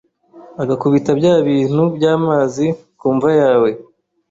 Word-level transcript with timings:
agakubita 0.61 1.11
bya 1.19 1.33
bintu 1.47 1.83
by’amazi 1.95 2.65
ku 2.99 3.05
mva 3.15 3.29
yawe 3.39 3.69